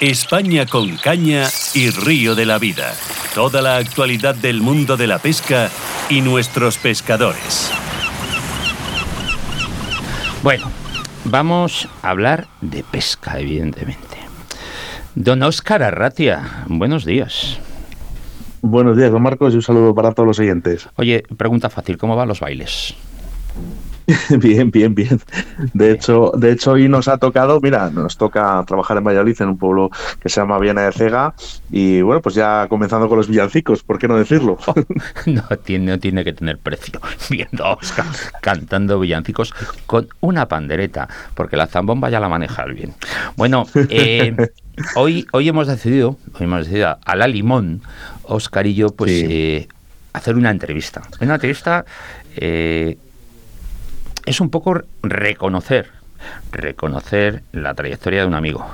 [0.00, 2.92] España con caña y río de la vida.
[3.34, 5.70] Toda la actualidad del mundo de la pesca
[6.10, 7.70] y nuestros pescadores.
[10.42, 10.70] Bueno,
[11.24, 14.18] vamos a hablar de pesca, evidentemente.
[15.14, 17.58] Don Óscar Arratia, buenos días.
[18.60, 20.90] Buenos días, don Marcos, y un saludo para todos los oyentes.
[20.96, 22.94] Oye, pregunta fácil, ¿cómo van los bailes?
[24.38, 25.20] bien, bien, bien.
[25.72, 29.48] De hecho, de hecho, hoy nos ha tocado, mira, nos toca trabajar en Valladolid, en
[29.48, 29.90] un pueblo
[30.20, 31.34] que se llama Viena de Cega,
[31.70, 34.58] y bueno, pues ya comenzando con los villancicos, ¿por qué no decirlo?
[35.26, 37.00] no, tiene, no tiene que tener precio.
[37.30, 38.06] Viendo a Oscar
[38.40, 39.54] cantando villancicos
[39.86, 42.94] con una pandereta, porque la zambomba ya la maneja bien.
[43.36, 44.36] Bueno, eh,
[44.94, 47.82] hoy, hoy hemos decidido, hoy hemos decidido a la limón,
[48.22, 49.68] Oscar y yo, pues eh,
[50.12, 51.02] hacer una entrevista.
[51.20, 51.84] Una entrevista
[52.36, 52.98] eh,
[54.26, 55.90] es un poco reconocer,
[56.52, 58.66] reconocer la trayectoria de un amigo.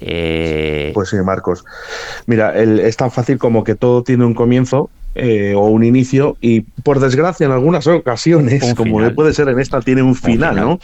[0.00, 1.64] Eh, pues sí, Marcos.
[2.26, 6.62] Mira, es tan fácil como que todo tiene un comienzo eh, o un inicio y
[6.62, 10.80] por desgracia en algunas ocasiones, como puede ser en esta, tiene un final, ¿no?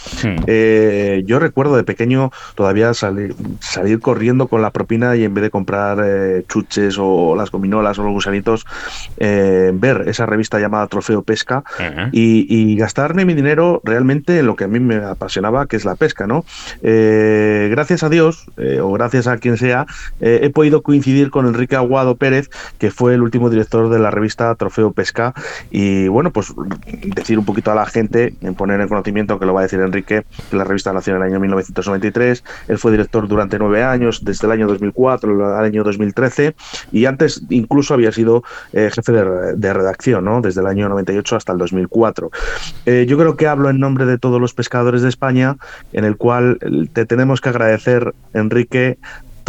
[0.46, 5.42] Eh, yo recuerdo de pequeño todavía salir, salir corriendo con la propina y en vez
[5.42, 8.66] de comprar eh, chuches o las gominolas o los gusanitos,
[9.18, 11.64] ver esa revista llamada Trofeo Pesca
[12.12, 15.96] y, gastarme mi dinero realmente en lo que a mí me apasionaba, que es la
[15.96, 16.44] pesca, ¿no?
[16.82, 18.46] gracias a Dios,
[18.80, 19.86] o gracias a quien sea,
[20.20, 24.19] he podido coincidir con Enrique Aguado Pérez, que fue el último director de la revista
[24.20, 25.34] revista Trofeo Pesca.
[25.70, 26.52] Y bueno, pues
[27.02, 29.80] decir un poquito a la gente, en poner en conocimiento, que lo va a decir
[29.80, 32.44] Enrique, que la revista nació en el año 1993.
[32.68, 36.54] Él fue director durante nueve años, desde el año 2004 al año 2013,
[36.92, 40.40] y antes incluso había sido eh, jefe de, redacción, ¿no?
[40.40, 42.30] Desde el año 98 hasta el 2004.
[42.86, 45.56] Eh, yo creo que hablo en nombre de todos los pescadores de España,
[45.92, 46.58] en el cual
[46.92, 48.98] te tenemos que agradecer, Enrique,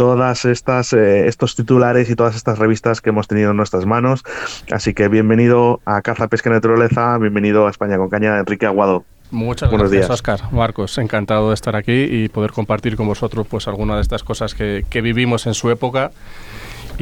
[0.02, 4.24] todas estas eh, estos titulares y todas estas revistas que hemos tenido en nuestras manos.
[4.72, 9.04] Así que bienvenido a Caza Pesca y Naturaleza, bienvenido a España con Caña, Enrique Aguado.
[9.30, 10.10] Muchas Buenos gracias, días.
[10.10, 10.52] Oscar.
[10.52, 14.56] Marcos, encantado de estar aquí y poder compartir con vosotros pues algunas de estas cosas
[14.56, 16.10] que, que vivimos en su época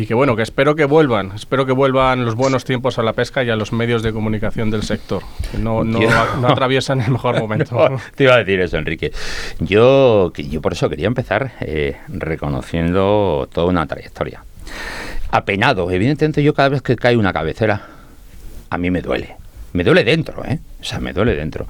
[0.00, 3.12] y que bueno, que espero que vuelvan, espero que vuelvan los buenos tiempos a la
[3.12, 5.22] pesca y a los medios de comunicación del sector,
[5.52, 6.00] que no, no,
[6.48, 7.86] atraviesan el mejor momento.
[8.14, 9.12] te iba a decir eso, Enrique.
[9.58, 14.42] Yo, yo por eso quería empezar eh, reconociendo toda una trayectoria.
[15.32, 17.82] Apenado, evidentemente yo cada vez que cae una cabecera,
[18.70, 19.36] a mí me duele.
[19.74, 20.60] Me duele dentro, ¿eh?
[20.80, 21.66] O sea, me duele dentro.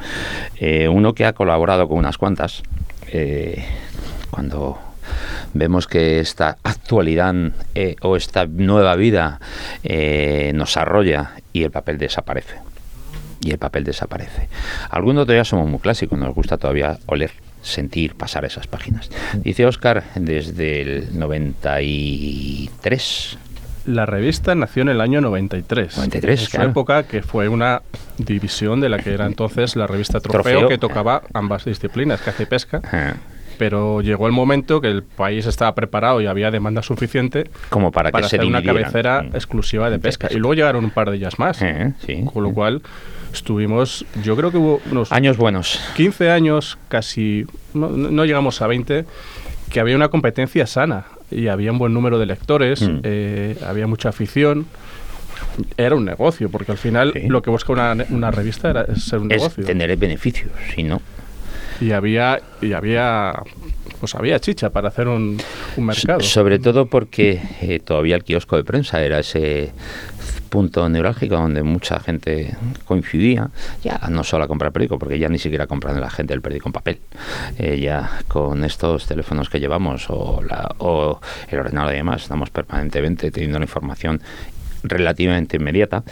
[0.57, 2.63] Eh, uno que ha colaborado con unas cuantas,
[3.09, 3.65] eh,
[4.31, 4.79] cuando
[5.55, 7.35] vemos que esta actualidad
[7.75, 9.41] eh, o esta nueva vida
[9.83, 12.57] eh, nos arrolla y el papel desaparece.
[13.43, 14.49] Y el papel desaparece.
[14.91, 17.31] Algunos todavía somos muy clásicos, nos gusta todavía oler
[17.63, 19.11] sentir, pasar esas páginas.
[19.35, 23.39] Dice Oscar, desde el 93.
[23.87, 25.97] La revista nació en el año 93.
[25.97, 27.83] 93, en su época que fue una
[28.19, 32.47] división de la que era entonces la revista Trofeo, que tocaba ambas disciplinas, caza y
[32.47, 32.83] pesca
[33.61, 38.11] pero llegó el momento que el país estaba preparado y había demanda suficiente como para,
[38.11, 39.37] que hacer una cabecera mm.
[39.37, 40.29] exclusiva de pesca.
[40.31, 41.93] Y luego llegaron un par de ellas más, eh,
[42.33, 42.81] con lo cual
[43.35, 45.13] estuvimos, yo creo que hubo unos...
[45.13, 45.79] Años buenos.
[45.95, 47.45] 15 años, casi,
[47.75, 49.05] no, llegamos a 20,
[49.71, 53.01] que había una competencia sana y había un buen número de lectores, mm.
[53.03, 54.69] eh, había mucha afición
[55.77, 59.31] era un negocio, porque al final lo que busca una, una, revista era ser un
[59.31, 59.65] es negocio.
[59.65, 61.03] Tener beneficios, si no
[61.81, 63.33] y había y había
[63.99, 65.41] pues había chicha para hacer un,
[65.77, 66.21] mercado.
[66.21, 69.73] sobre todo porque eh, todavía el kiosco de prensa era ese
[70.49, 73.51] punto neurálgico donde mucha gente coincidía,
[73.85, 76.69] ya no solo a comprar periódico, porque ya ni siquiera compran la gente el periódico
[76.69, 76.99] en papel,
[77.57, 82.51] eh, ya con estos teléfonos que llevamos o, la, o el ordenador y demás, estamos
[82.51, 84.21] permanentemente teniendo la información
[84.83, 86.03] relativamente inmediata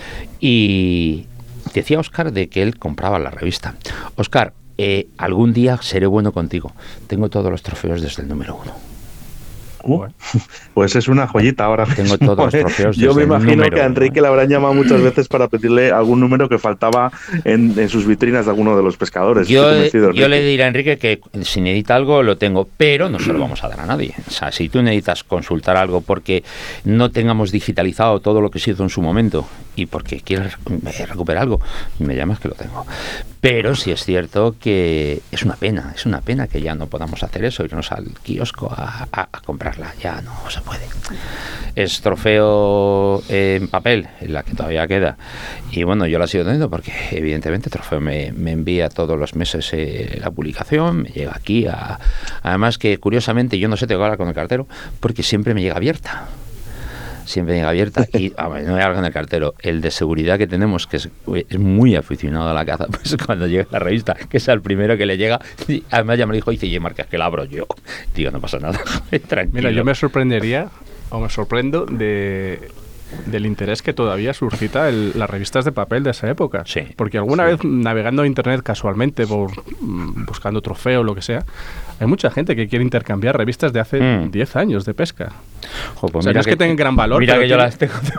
[0.40, 1.26] y
[1.74, 3.74] decía Oscar de que él compraba la revista.
[4.16, 6.72] Oscar, eh, algún día seré bueno contigo.
[7.06, 8.97] Tengo todos los trofeos desde el número uno.
[9.84, 10.06] Uh,
[10.75, 11.86] pues es una joyita ahora.
[11.86, 12.96] Tengo todos los trofeos.
[12.96, 16.48] Yo me imagino que a Enrique le habrán llamado muchas veces para pedirle algún número
[16.48, 17.12] que faltaba
[17.44, 19.48] en, sus vitrinas de alguno de los pescadores.
[19.48, 23.38] Yo, le diré a Enrique que si necesita algo lo tengo, pero no se lo
[23.38, 24.14] vamos a dar a nadie.
[24.26, 26.44] O sea, si tú necesitas consultar algo porque
[26.84, 29.46] no tengamos digitalizado todo lo que se hizo en su momento
[29.76, 30.56] y porque quieres
[31.08, 31.60] recuperar algo,
[31.98, 32.84] me llamas que lo tengo.
[33.40, 37.22] Pero sí es cierto que es una pena, es una pena que ya no podamos
[37.22, 39.06] hacer eso, irnos al kiosco a,
[40.00, 40.86] ya no se puede.
[41.75, 45.16] Es trofeo en papel, en la que todavía queda.
[45.70, 50.19] Y bueno, yo la sigo teniendo porque evidentemente trofeo me, envía todos los meses eh,
[50.20, 51.66] la publicación, me llega aquí.
[51.66, 51.98] A,
[52.42, 54.66] además que curiosamente yo no sé, tengo hablar con el cartero
[55.00, 56.28] porque siempre me llega abierta
[57.28, 58.06] siempre llega abierta.
[58.12, 59.54] Y no voy a hablar con el cartero.
[59.60, 61.08] El de seguridad que tenemos, que es,
[61.58, 65.06] muy aficionado a la caza, pues cuando llega la revista, que es el primero que
[65.06, 65.40] le llega,
[65.90, 67.66] además ya me dijo, dice, y marcas que la abro yo.
[68.14, 68.80] Digo, no pasa nada.
[69.28, 69.50] Tranquilo.
[69.52, 70.69] Mira, yo me sorprendería,
[71.10, 72.70] o me sorprendo de
[73.26, 76.64] del interés que todavía suscita las revistas de papel de esa época.
[76.66, 79.50] Sí, Porque alguna vez navegando a internet casualmente, por,
[79.81, 81.44] mm, buscando trofeo o lo que sea,
[82.00, 84.58] hay mucha gente que quiere intercambiar revistas de hace 10 mm.
[84.58, 85.32] años de pesca.
[86.00, 87.22] Pues o sea, no es que, tengan gran valor,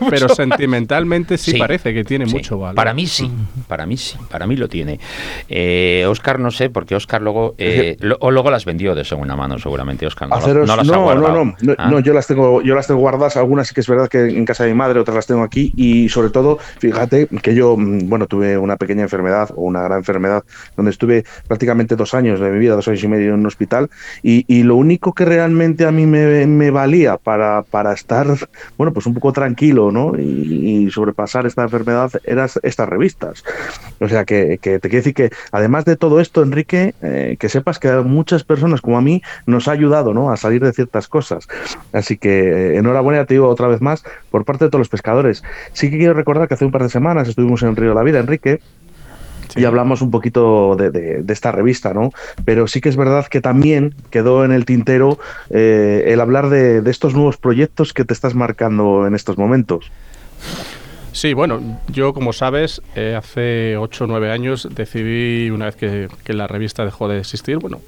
[0.09, 2.75] pero, sentimentalmente sí, parece que tiene mucho valor.
[2.75, 3.31] Para mí sí,
[3.67, 4.99] para mí sí, para mí lo tiene.
[5.47, 9.57] Eh, Oscar no sé, porque Oscar luego eh, o luego las vendió de segunda mano,
[9.57, 10.47] seguramente Oscar no, las
[10.85, 12.01] no, ha no, no, no, ¿Ah?
[12.03, 13.37] yo las tengo, yo las tengo guardadas.
[13.37, 15.71] Algunas sí que es verdad que en casa de mi madre, otras las tengo aquí
[15.77, 19.99] y sobre todo, fíjate que yo, mm, bueno, tuve una pequeña enfermedad o una gran
[19.99, 20.43] enfermedad
[20.75, 23.68] donde estuve prácticamente dos años de mi vida, dos años y medio en un hospital
[24.23, 28.27] y, lo único que realmente a mí me, valía para, para, estar,
[28.77, 30.17] bueno, pues un poco tranquilo, ¿no?
[30.17, 33.43] Y, sobrepasar esta enfermedad eran estas revistas.
[33.99, 37.79] O sea, que, te quiero decir que además de todo esto, Enrique, eh, que sepas
[37.79, 40.31] que muchas personas como a mí nos ha ayudado, ¿no?
[40.31, 41.47] A salir de ciertas cosas.
[41.93, 45.43] Así que eh, enhorabuena, te digo otra vez más, por parte de todos los pescadores.
[45.73, 48.03] Sí que quiero recordar que hace un par de semanas estuvimos en Río de la
[48.03, 48.61] Vida, Enrique,
[49.55, 52.11] y hablamos un poquito de, esta revista, ¿no?
[52.45, 55.19] Pero sí que es verdad que también quedó en el tintero
[55.49, 59.91] eh, el hablar de, estos nuevos proyectos que te estás marcando en estos momentos.
[61.11, 66.07] Sí, bueno, yo como sabes, eh, hace 8 o 9 años decidí, una vez que,
[66.23, 67.81] que la revista dejó de existir, bueno,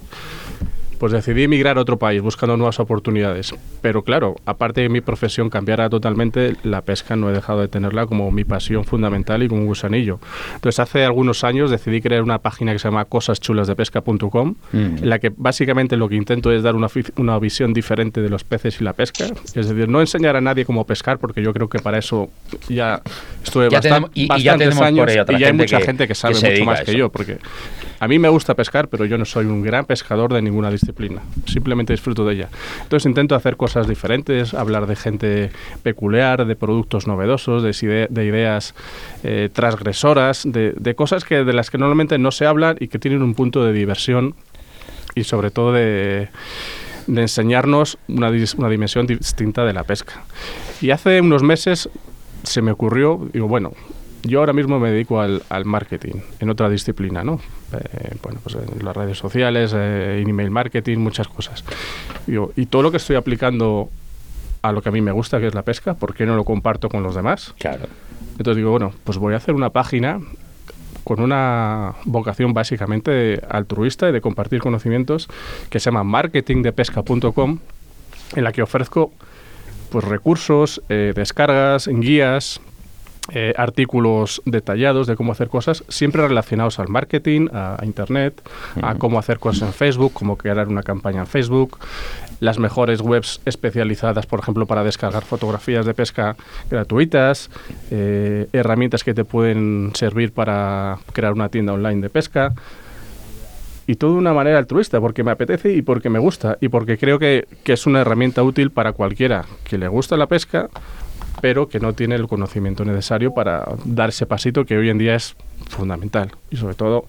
[1.02, 3.56] pues decidí emigrar a otro país buscando nuevas oportunidades.
[3.82, 8.06] Pero claro, aparte de mi profesión cambiara totalmente, la pesca no he dejado de tenerla
[8.06, 10.20] como mi pasión fundamental y como un gusanillo.
[10.54, 14.78] Entonces hace algunos años decidí crear una página que se llama cosaschulasdepesca.com, mm.
[14.78, 18.44] en la que básicamente lo que intento es dar una, una visión diferente de los
[18.44, 19.26] peces y la pesca.
[19.56, 22.30] Es decir, no enseñar a nadie cómo pescar, porque yo creo que para eso
[22.70, 23.02] ya
[23.44, 26.96] estuve bastante, y, bastantes años y ya hay mucha gente que sabe mucho más que
[26.96, 27.40] yo, porque
[28.02, 31.22] a mí me gusta pescar, pero yo no soy un gran pescador de ninguna disciplina.
[31.46, 32.50] Simplemente disfruto de ella.
[32.82, 35.52] Entonces intento hacer cosas diferentes, hablar de gente
[35.84, 38.74] peculiar, de productos novedosos, de, ideas
[39.24, 43.22] eh, transgresoras, de, cosas que de las que normalmente no se hablan y que tienen
[43.22, 44.34] un punto de diversión
[45.14, 46.30] y sobre todo de
[47.08, 50.24] enseñarnos una, una, dimensión distinta de la pesca.
[50.82, 51.88] Y hace unos meses
[52.42, 53.74] se me ocurrió, digo, bueno,
[54.24, 57.40] yo ahora mismo me dedico al, marketing, en otra disciplina, ¿no?
[57.74, 61.64] Eh, bueno, pues en las redes sociales, eh, en email marketing, muchas cosas.
[62.28, 63.90] y todo lo que estoy aplicando
[64.62, 66.44] a lo que a mí me gusta, que es la pesca, ¿por qué no lo
[66.44, 67.54] comparto con los demás?
[67.58, 67.88] Claro.
[68.32, 70.20] Entonces digo, bueno, pues voy a hacer una página
[71.04, 75.28] con una vocación básicamente altruista y de compartir conocimientos
[75.70, 77.60] que se llama marketingdepesca.com,
[78.36, 79.12] en la que ofrezco
[79.90, 82.62] pues recursos, eh, descargas, guías,
[83.34, 88.42] eh, artículos detallados de cómo hacer cosas, siempre relacionados al marketing, a, Internet,
[88.82, 91.80] a cómo hacer cosas en Facebook, cómo crear una campaña en Facebook,
[92.42, 96.36] las mejores webs especializadas, por ejemplo, para descargar fotografías de pesca
[96.70, 97.50] gratuitas,
[97.90, 102.54] eh, herramientas que te pueden servir para crear una tienda online de pesca.
[103.88, 106.98] Y todo de una manera altruista, porque me apetece y porque me gusta, y porque
[106.98, 110.70] creo que, que es una herramienta útil para cualquiera que le gusta la pesca
[111.42, 115.16] pero que no tiene el conocimiento necesario para dar ese pasito que hoy en día
[115.16, 115.36] es
[115.70, 117.06] fundamental y sobre todo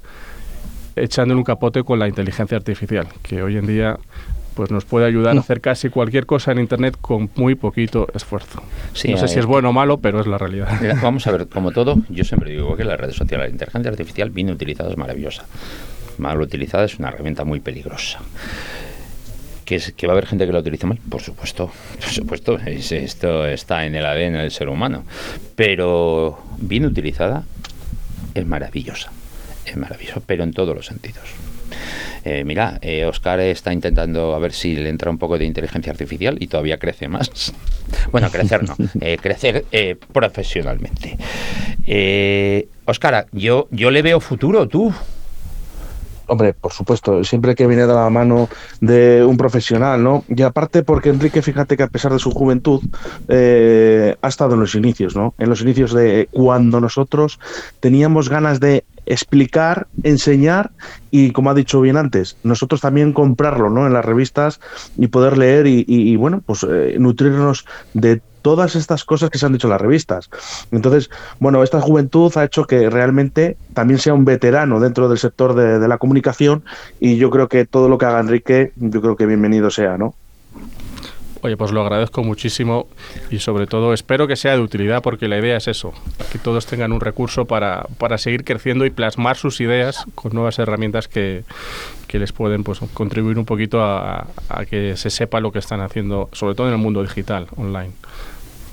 [0.97, 3.99] echándole un capote con la inteligencia artificial, que hoy en día
[4.55, 8.63] pues nos puede ayudar a hacer casi cualquier cosa en Internet con muy poquito esfuerzo.
[8.63, 10.69] no sé si es bueno o malo, pero es la realidad.
[11.03, 14.31] vamos a ver, como todo, yo siempre digo que las redes sociales, la inteligencia artificial
[14.31, 15.47] bien utilizada es maravillosa.
[16.19, 18.19] Mal utilizada es una herramienta muy peligrosa.
[19.97, 20.99] ¿Que, va a haber gente que lo utilice mal?
[21.09, 25.05] Por supuesto, por supuesto, esto está en el ADN del ser humano.
[25.57, 27.45] Pero bien utilizada
[28.35, 29.11] es maravillosa,
[29.65, 31.25] es maravillosa, pero en todos los sentidos.
[32.25, 35.91] Eh, mira, eh, Oscar está intentando a ver si le entra un poco de inteligencia
[35.91, 37.53] artificial y todavía crece más.
[38.13, 39.65] bueno, crecer no, eh, crecer
[40.13, 41.17] profesionalmente.
[42.85, 44.93] Oscar, yo, yo le veo futuro, tú.
[46.33, 48.49] Hombre, por supuesto, siempre que viene de la mano
[48.81, 50.25] de un profesional, ¿no?
[50.35, 52.81] Y aparte porque Enrique, fíjate que a pesar de su juventud,
[53.29, 55.35] eh, ha estado en los inicios, ¿no?
[55.37, 57.39] En los inicios de cuando nosotros
[57.81, 60.71] teníamos ganas de explicar, enseñar
[61.11, 63.87] y, como ha dicho bien antes, nosotros también comprarlo ¿no?
[63.87, 64.61] en las revistas
[64.97, 69.53] y poder leer y, bueno, pues eh, nutrirnos de todas estas cosas que se han
[69.53, 70.29] dicho en las revistas.
[70.73, 75.55] Entonces, bueno, esta juventud ha hecho que realmente también sea un veterano dentro del sector
[75.55, 76.65] de, la comunicación
[77.01, 80.15] y yo creo que todo lo que haga Enrique, yo creo que bienvenido sea, ¿no?
[81.43, 82.87] Oye, pues lo agradezco muchísimo
[83.31, 85.93] y sobre todo espero que sea de utilidad porque la idea es eso,
[86.31, 90.61] que todos tengan un recurso para, para seguir creciendo y plasmar sus ideas con nuevas
[90.61, 91.43] herramientas que,
[92.07, 95.81] que les pueden pues, contribuir un poquito a, a, que se sepa lo que están
[95.81, 97.91] haciendo, sobre todo en el mundo digital, online.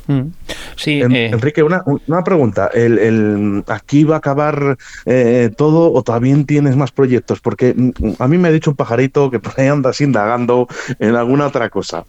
[0.09, 0.31] Mm.
[0.75, 2.71] Sí, eh, Enrique, una, una pregunta.
[2.73, 7.39] El, ¿Aquí va a acabar eh, todo o también tienes más proyectos?
[7.41, 11.15] Porque mm, a mí me ha dicho un pajarito que por ahí andas indagando en
[11.15, 12.05] alguna otra cosa.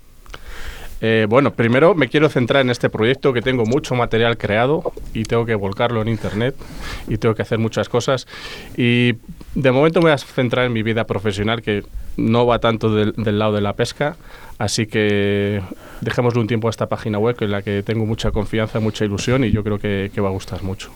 [1.01, 5.25] Eh, bueno, primero me quiero centrar en este proyecto que tengo mucho material creado y
[5.25, 6.55] tengo que volcarlo en internet
[7.09, 8.27] y tengo que hacer muchas cosas.
[8.77, 9.15] Y
[9.55, 11.85] de momento me voy a centrar en mi vida profesional que
[12.17, 14.17] no va tanto del, lado de la pesca,
[14.59, 15.63] así que
[16.01, 19.45] dejémosle un tiempo a esta página web en la que tengo mucha confianza, mucha ilusión
[19.45, 20.91] y yo creo que, va a gustar mucho.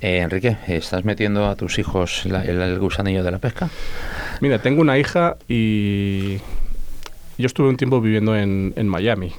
[0.00, 3.68] Eh, Enrique, ¿estás metiendo a tus hijos el gusanillo de la pesca?
[4.40, 6.38] Mira, tengo una hija y
[7.42, 9.32] yo estuve un tiempo viviendo en, Miami,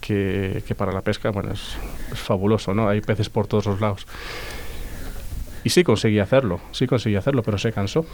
[0.00, 1.76] Que, para la pesca, bueno, es,
[2.12, 2.88] fabuloso, ¿no?
[2.88, 4.06] Hay peces por todos los lados.
[5.64, 8.06] Y sí conseguí hacerlo, sí conseguí hacerlo, pero se cansó.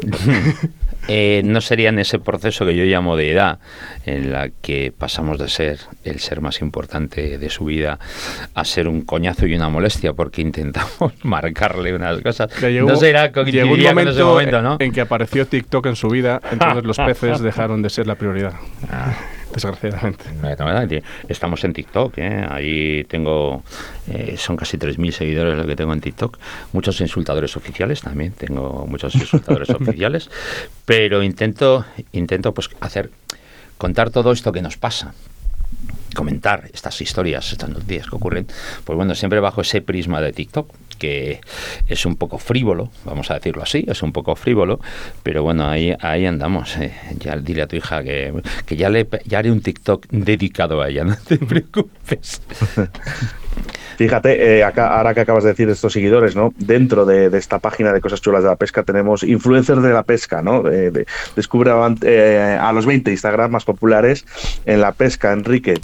[1.08, 3.58] Eh, no sería en ese proceso que yo llamo de edad,
[4.06, 7.98] en la que pasamos de ser el ser más importante de su vida
[8.54, 12.50] a ser un coñazo y una molestia porque intentamos marcarle unas cosas.
[12.62, 13.82] no será llegó un
[14.22, 18.14] momento, en que apareció TikTok en su vida, entonces los peces dejaron de ser la
[18.14, 18.54] prioridad.
[18.90, 19.12] Ah
[19.52, 21.02] desgraciadamente.
[21.28, 22.46] Estamos en TikTok, ¿eh?
[22.48, 23.62] ahí tengo,
[24.10, 26.38] eh, son casi 3.000 seguidores lo que tengo en TikTok,
[26.72, 30.30] muchos insultadores oficiales también, tengo muchos insultadores oficiales,
[30.84, 33.10] pero intento, intento pues hacer,
[33.78, 35.14] contar todo esto que nos pasa,
[36.14, 38.46] comentar estas historias, estas noticias que ocurren,
[38.84, 40.70] pues bueno, siempre bajo ese prisma de TikTok,
[41.02, 41.40] que
[41.88, 44.78] es un poco frívolo, vamos a decirlo así, es un poco frívolo,
[45.24, 46.76] pero bueno, ahí, ahí andamos.
[46.76, 46.92] Eh.
[47.18, 48.32] Ya dile a tu hija que,
[48.66, 52.40] que ya, le, haré un TikTok dedicado a ella, no te preocupes.
[53.96, 56.54] Fíjate, eh, acá, ahora que acabas de decir estos seguidores, ¿no?
[56.56, 60.40] Dentro de, esta página de cosas chulas de la pesca tenemos influencers de la pesca,
[60.40, 60.62] ¿no?
[61.36, 64.24] descubre eh, a los 20 Instagram más populares
[64.64, 65.74] en la pesca, Enrique.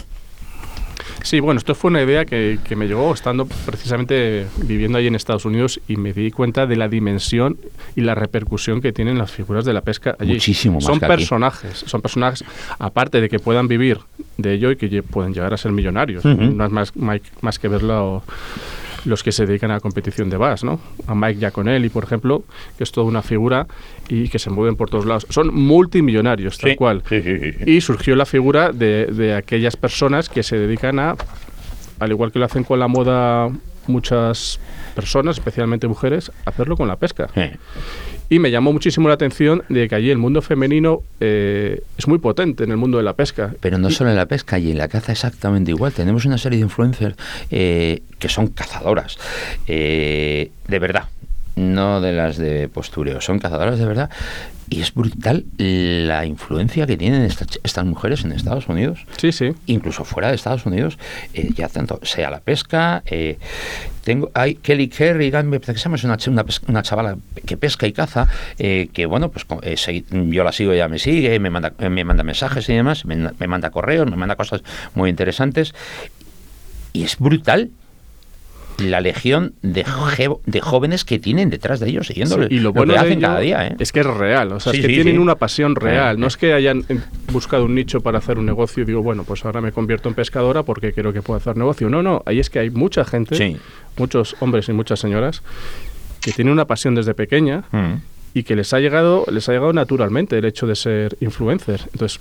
[1.29, 5.45] Sí, bueno, esto fue una idea que, me llegó estando precisamente viviendo ahí en Estados
[5.45, 7.59] Unidos y me di cuenta de la dimensión
[7.95, 10.33] y la repercusión que tienen las figuras de la pesca allí.
[10.33, 12.47] Muchísimo más Son personajes, son personajes,
[12.79, 13.99] aparte de que puedan vivir
[14.39, 16.25] de ello y que pueden llegar a ser millonarios.
[16.25, 16.95] No es más,
[17.43, 18.23] más que verlo
[19.05, 20.81] los que se dedican a la competición de bass, ¿no?
[21.07, 22.45] A Mike Giaconelli, por ejemplo,
[22.77, 23.67] que es toda una figura
[24.09, 25.27] y que se mueven por todos lados.
[25.31, 27.03] Son multimillonarios, tal cual.
[27.67, 31.17] y surgió la figura de, de aquellas personas que se dedican a,
[31.99, 33.51] al igual que lo hacen con la moda
[33.89, 34.61] muchas
[34.95, 37.29] personas, especialmente mujeres, hacerlo con la pesca.
[38.31, 42.19] Y me llamó muchísimo la atención de que allí el mundo femenino eh, es muy
[42.19, 43.55] potente en el mundo de la pesca.
[43.61, 45.93] Pero no solo en la pesca, y en la caza exactamente igual.
[45.93, 47.17] Tenemos una serie de influencers
[47.51, 49.19] eh, que son cazadoras.
[49.67, 51.05] Eh, de verdad,
[51.79, 54.11] no de las de postureo, son cazadoras de verdad.
[54.71, 59.07] Y es brutal la influencia que tienen estas, mujeres en Estados Unidos.
[59.17, 59.55] Sí, sí.
[59.65, 60.99] Incluso fuera de Estados Unidos,
[61.33, 63.03] eh, ya tanto sea la pesca.
[63.07, 63.39] Eh,
[64.05, 67.17] tengo, hay Kelly Kerry, que es una, una, una, chavala
[67.47, 69.47] que pesca y caza, eh, que bueno, pues
[70.11, 73.47] yo la sigo, ella me sigue, me manda, me manda mensajes y demás, me, me
[73.47, 74.63] manda correos, me manda cosas
[74.95, 75.75] muy interesantes.
[76.93, 77.71] Y es brutal
[78.79, 79.85] la legión de,
[80.47, 82.51] de jóvenes que tienen detrás de ellos siguiéndoles.
[82.51, 83.67] y lo bueno que hacen cada día.
[83.67, 83.77] ¿eh?
[83.79, 86.19] Es que es real, o sea, es que tienen una pasión real.
[86.19, 86.85] No es que hayan
[87.33, 90.15] buscado un nicho para hacer un negocio y digo, bueno, pues ahora me convierto en
[90.15, 91.89] pescadora porque creo que puedo hacer negocio.
[91.89, 93.59] No, no, ahí es que hay mucha gente,
[93.97, 95.43] muchos hombres y muchas señoras,
[96.21, 97.65] que tienen una pasión desde pequeña.
[97.73, 97.95] Mm.
[98.35, 101.81] y que les ha llegado les ha llegado naturalmente el hecho de ser influencer.
[101.93, 102.21] Entonces,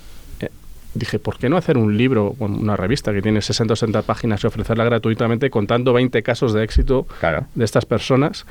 [0.94, 4.42] dije, ¿por qué no hacer un libro, una revista que tiene 60 o 60 páginas
[4.44, 7.06] y ofrecerla gratuitamente contando 20 casos de éxito
[7.54, 8.46] de estas personas?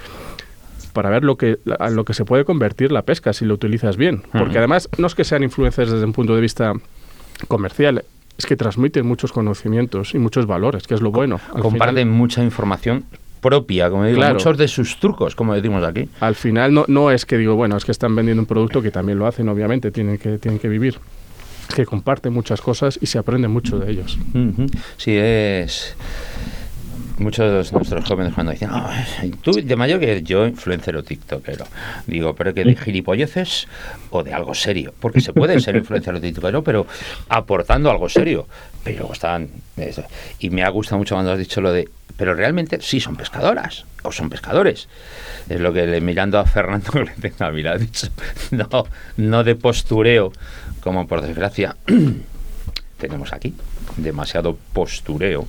[0.93, 3.97] para ver lo que, a lo que se puede convertir la pesca si lo utilizas
[3.97, 4.23] bien.
[4.31, 6.73] Porque además no es que sean influencers desde un punto de vista
[7.47, 8.03] comercial,
[8.35, 11.39] es que transmiten muchos conocimientos y muchos valores, que es lo bueno.
[11.61, 13.05] Comparten mucha información
[13.41, 16.09] propia, como digo, muchos de sus trucos, como decimos aquí.
[16.19, 18.89] Al final no, no es que digo, bueno, es que están vendiendo un producto que
[18.89, 20.97] también lo hacen, obviamente, tienen que, tienen que vivir
[21.73, 24.17] que comparten muchas cosas y se aprende mucho de ellos.
[24.97, 25.95] Sí, es
[27.19, 28.69] muchos de nuestros jóvenes cuando dicen,
[29.41, 31.65] tú de mayor que yo, influencer o tiktokero,
[32.05, 33.67] digo, pero que de gilipolleces
[34.11, 36.85] o de algo serio, porque se puede ser influencer o tiktokero, pero
[37.29, 38.47] aportando algo serio,
[38.83, 39.49] pero están...
[40.39, 43.85] Y me ha gustado mucho cuando has dicho lo de, pero realmente sí son pescadoras
[44.03, 44.87] o son pescadores.
[45.49, 48.07] Es lo que le, mirando a Fernando que le mira, dicho,
[48.51, 48.85] no,
[49.17, 50.31] no de postureo,
[50.87, 51.75] como por desgracia
[52.97, 53.53] tenemos aquí
[53.97, 55.45] demasiado postureo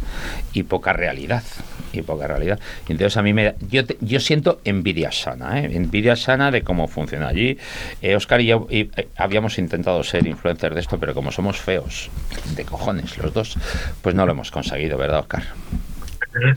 [0.53, 1.45] y poca realidad
[1.93, 2.59] y poca realidad.
[2.89, 5.71] Entonces a mí me yo yo siento envidia sana ¿eh?
[5.77, 7.57] envidia sana de cómo funciona allí.
[8.03, 12.11] Eh, Oscar y yo eh, habíamos intentado ser influencers de esto pero como somos feos
[12.57, 13.57] de cojones los dos
[14.03, 15.45] pues no lo hemos conseguido verdad Oscar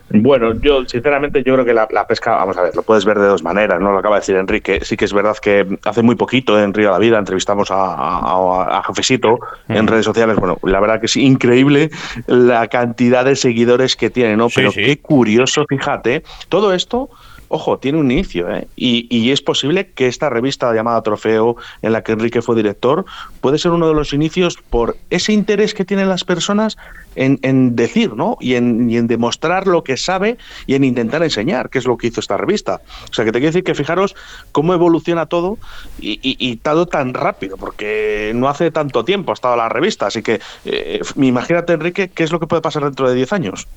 [0.10, 3.28] bueno, yo sinceramente yo creo que la, pesca, vamos a ver, lo puedes ver de
[3.28, 3.92] dos maneras, ¿no?
[3.92, 4.80] Lo acaba de decir Enrique.
[4.84, 8.82] Sí que es verdad que hace muy poquito en Río de la Vida entrevistamos a,
[8.88, 10.38] Jefecito en redes sociales.
[10.38, 11.90] Bueno, la verdad que es increíble
[12.28, 14.48] la cantidad de seguidores que tiene, ¿no?
[14.54, 17.10] Pero qué curioso, fíjate, todo esto
[17.52, 18.68] ojo, tiene un inicio, ¿eh?
[18.78, 23.06] y, es posible que esta revista llamada Trofeo, en la que Enrique fue director,
[23.42, 26.78] puede ser uno de los inicios por ese interés que tienen las personas
[27.16, 28.38] en, decir, ¿no?
[28.40, 32.22] Y en, demostrar lo que sabe y en intentar enseñar, que es lo que hizo
[32.22, 32.82] esta revista.
[33.10, 34.16] O sea, que te quiero decir que fijaros
[34.54, 35.58] cómo evoluciona todo
[36.00, 40.08] y, y, todo tan rápido, porque no hace tanto tiempo ha estado la revista.
[40.08, 43.68] Así que eh, imagínate, Enrique, qué es lo que puede pasar dentro de 10 años.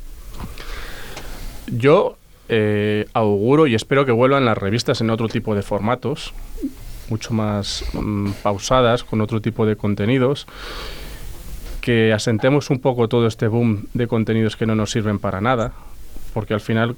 [1.66, 2.16] Yo
[2.48, 6.34] eh, auguro y espero que vuelvan las revistas en otro tipo de formatos,
[7.08, 10.46] mucho más mm, pausadas, con otro tipo de contenidos,
[11.80, 15.72] que asentemos un poco todo este boom de contenidos que no nos sirven para nada,
[16.32, 16.96] porque al final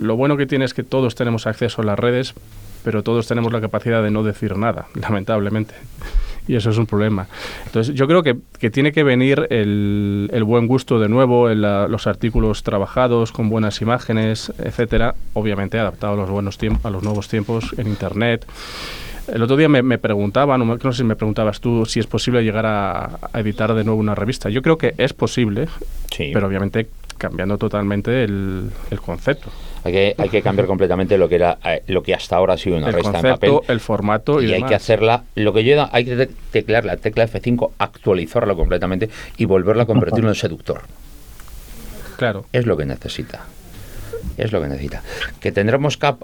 [0.00, 2.34] lo bueno que tiene es que todos tenemos acceso a las redes,
[2.84, 5.74] pero todos tenemos la capacidad de no decir nada, lamentablemente
[6.46, 7.26] y eso es un problema.
[7.66, 11.62] Entonces, yo creo que, que tiene que venir el, el, buen gusto de nuevo, en
[11.62, 17.02] los artículos trabajados con buenas imágenes, etcétera, obviamente adaptado a los buenos tiempos, a los
[17.02, 18.46] nuevos tiempos en internet.
[19.32, 22.42] El otro día me, me preguntaban, no, sé si me preguntabas tú, si es posible
[22.42, 24.50] llegar a, editar de nuevo una revista.
[24.50, 25.68] Yo creo que es posible,
[26.32, 29.50] pero obviamente cambiando totalmente el, el concepto.
[29.84, 32.56] Hay que, hay que cambiar completamente lo que era eh, lo que hasta ahora ha
[32.58, 33.60] sido una revista en papel.
[33.68, 35.24] El formato y, y hay que hacerla.
[35.34, 40.24] Lo que yo hay que teclear la tecla F5, actualizarla completamente y volverla a convertir
[40.24, 40.82] en un seductor.
[42.16, 42.46] Claro.
[42.52, 43.44] Es lo que necesita.
[44.36, 45.02] Es lo que necesita.
[45.40, 46.14] Que tendremos que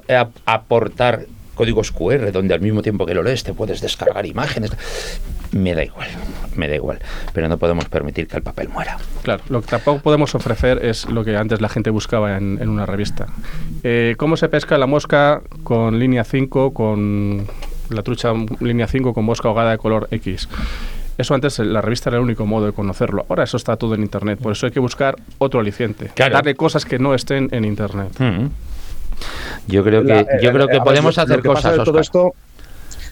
[0.46, 1.26] aportar
[1.60, 4.70] códigos QR donde al mismo tiempo que lo lees te puedes descargar imágenes.
[5.52, 6.08] Me da igual,
[6.56, 7.00] me da igual,
[7.34, 8.96] pero no podemos permitir que el papel muera.
[9.22, 12.86] Claro, lo que tampoco podemos ofrecer es lo que antes la gente buscaba en, una
[12.86, 13.26] revista.
[13.82, 17.46] Eh, ¿Cómo se pesca la mosca con línea 5, con
[17.90, 20.48] la trucha línea 5 con mosca ahogada de color X?
[21.18, 23.26] Eso antes la revista era el único modo de conocerlo.
[23.28, 24.38] Ahora eso está todo en Internet.
[24.40, 26.10] Por eso hay que buscar otro aliciente.
[26.16, 28.18] Darle cosas que no estén en Internet.
[28.18, 28.46] Mm.
[29.66, 31.84] Yo creo que, yo creo que podemos hacer cosas.
[31.84, 32.34] Todo esto,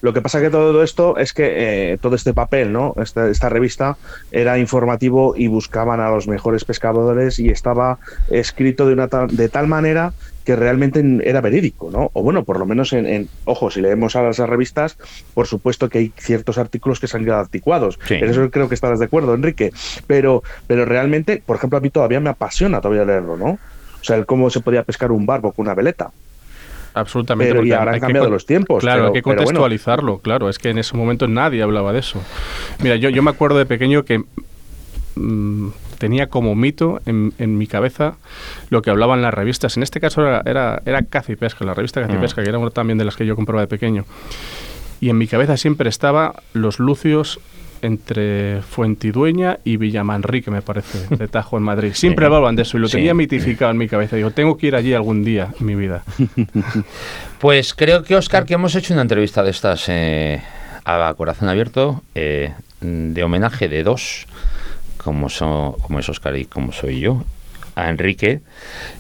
[0.01, 2.95] lo que pasa que todo esto es que eh, todo este papel, ¿no?
[3.03, 3.97] Esta, esta, revista
[4.31, 7.99] era informativo y buscaban a los mejores pescadores y estaba
[8.31, 10.13] escrito de, una de tal manera
[10.49, 12.11] que realmente era verídico, ¿no?
[12.15, 14.97] O bueno, por lo menos en, ojo, si leemos a las revistas,
[15.35, 17.99] por supuesto que hay ciertos artículos que se han quedado anticuados.
[18.09, 19.73] En eso creo que estarás de acuerdo, Enrique.
[20.07, 23.59] Pero, pero realmente, por ejemplo, a mí todavía me apasiona todavía leerlo, ¿no?
[24.01, 26.11] O sea, el cómo se podía pescar un barbo con una veleta.
[26.95, 27.53] Absolutamente.
[27.53, 28.81] Pero y ahora han cambiado los tiempos.
[28.81, 30.49] Claro, hay que contextualizarlo, claro.
[30.49, 32.21] Es que en ese momento nadie hablaba de eso.
[32.83, 34.25] Mira, yo, yo me acuerdo de pequeño que
[35.15, 38.17] mm, tenía como mito en, mi cabeza
[38.71, 39.77] lo que hablaban las revistas.
[39.77, 42.21] En este caso era, era, era Caza y Pesca, la revista Caza y mm.
[42.21, 44.05] Pesca, que era una también de las que yo compraba de pequeño.
[45.01, 47.41] Y en mi cabeza siempre estaba los lucios
[47.83, 51.93] entre Fuentidueña y Villamanrique, me parece, de Tajo en Madrid.
[51.95, 54.17] Siempre hablaban de eso y lo tenía mitificado en mi cabeza.
[54.17, 56.03] Digo, tengo que ir allí algún día en mi vida.
[57.39, 60.43] Pues creo que, Oscar, que hemos hecho una entrevista de estas eh,
[60.85, 64.27] a corazón abierto, eh, de homenaje de dos,
[64.97, 67.23] como, son, como es Oscar y como soy yo,
[67.79, 68.41] a Enrique,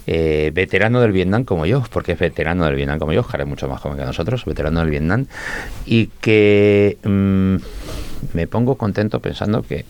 [0.06, 3.46] eh, veterano del Vietnam como yo, porque es veterano del Vietnam como yo, Oscar es
[3.48, 5.26] mucho más joven que nosotros, veterano del Vietnam,
[5.84, 7.56] y que mm,
[8.34, 9.84] me pongo contento pensando que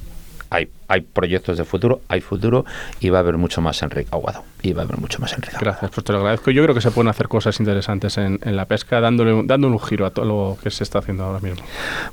[0.51, 2.65] hay, hay proyectos de futuro, hay futuro
[3.01, 4.45] y va a haber mucho más Enrique Aguado.
[4.63, 6.51] Y va a haber mucho más Enrique Gracias, pues te lo agradezco.
[6.51, 10.07] Yo creo que se pueden hacer cosas interesantes en, la pesca, dándole, dándole un giro
[10.07, 11.65] a todo lo que se está haciendo ahora mismo.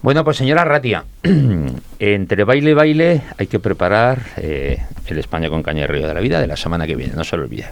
[0.01, 1.05] Bueno, pues señora Ratia,
[1.99, 6.13] entre baile y baile hay que preparar eh, el España con Caña y Río de
[6.13, 7.69] la Vida de la semana que viene, no se lo olvide.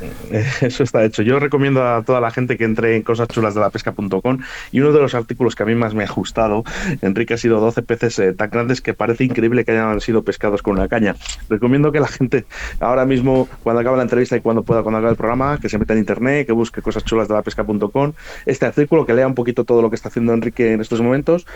[0.60, 1.22] Eso está hecho.
[1.22, 4.38] Yo recomiendo a toda la gente que entre en cosaschulasdelapesca.com
[4.72, 6.64] y uno de los artículos que a mí más me ha gustado,
[7.02, 10.62] Enrique, ha sido 12 peces eh, tan grandes que parece increíble que hayan sido pescados
[10.62, 11.16] con una caña.
[11.48, 12.44] Recomiendo que la gente
[12.80, 15.78] ahora mismo, cuando acabe la entrevista y cuando pueda, cuando acabe el programa, que se
[15.78, 18.12] meta en internet, que busque cosaschulasdelapesca.com,
[18.46, 21.46] este artículo, que lea un poquito todo lo que está haciendo Enrique en estos momentos.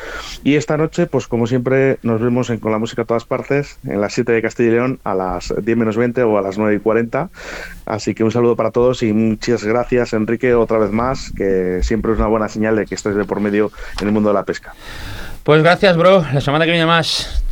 [0.43, 4.01] Y esta noche, pues como siempre, nos vemos con la música a todas partes, en
[4.01, 6.77] las 7 de Castilla y León, a las 10 menos 20 o a las 9
[6.77, 7.31] y 40.
[7.87, 12.13] Así que un saludo para todos y muchas gracias, Enrique, otra vez más, que siempre
[12.13, 13.71] es una buena señal de que estés de por medio
[14.01, 14.75] en el mundo de la pesca.
[15.43, 16.25] Pues gracias, bro.
[16.33, 17.43] La semana que viene más.